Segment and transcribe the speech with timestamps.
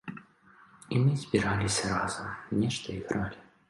[0.95, 3.37] І мы збіраліся разам, нешта ігралі.